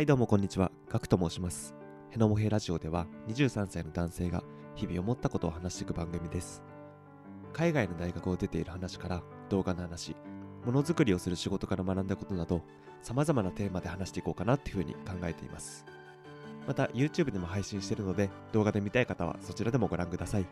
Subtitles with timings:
[0.00, 1.74] はいどうもこんにちは、ガクと申します。
[2.08, 4.42] ヘノモヘラジオでは23歳の男性が
[4.74, 6.62] 日々思ったことを話していく番組です。
[7.52, 10.16] 海外の大学を出ている話から動画の話、
[10.64, 12.62] ものづくりをする仕事から学んだことなど、
[13.02, 15.84] 様々なテーマで話していこうかなっていうふうに考えています。
[16.66, 20.46] また YouTube でも配信しているので動画で見たい方はそちらでもご覧ください。